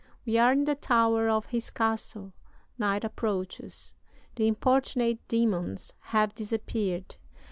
[0.25, 2.33] We are in the tower of his castle.
[2.79, 3.93] Night approaches.
[4.35, 7.17] The importunate demons have disappeared.